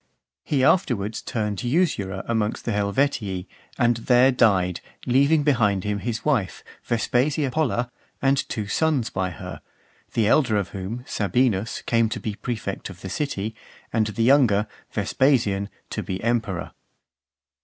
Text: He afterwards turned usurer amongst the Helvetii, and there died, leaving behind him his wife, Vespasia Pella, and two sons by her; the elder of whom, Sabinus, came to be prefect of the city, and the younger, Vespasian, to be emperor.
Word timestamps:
He 0.43 0.63
afterwards 0.63 1.21
turned 1.21 1.63
usurer 1.63 2.23
amongst 2.27 2.65
the 2.65 2.71
Helvetii, 2.71 3.47
and 3.77 3.97
there 3.97 4.31
died, 4.31 4.81
leaving 5.05 5.43
behind 5.43 5.83
him 5.83 5.99
his 5.99 6.25
wife, 6.25 6.63
Vespasia 6.83 7.51
Pella, 7.51 7.91
and 8.19 8.49
two 8.49 8.65
sons 8.65 9.11
by 9.11 9.29
her; 9.29 9.61
the 10.13 10.25
elder 10.25 10.57
of 10.57 10.69
whom, 10.69 11.03
Sabinus, 11.05 11.83
came 11.85 12.09
to 12.09 12.19
be 12.19 12.33
prefect 12.33 12.89
of 12.89 13.01
the 13.01 13.09
city, 13.11 13.53
and 13.93 14.07
the 14.07 14.23
younger, 14.23 14.65
Vespasian, 14.89 15.69
to 15.91 16.01
be 16.01 16.19
emperor. 16.23 16.71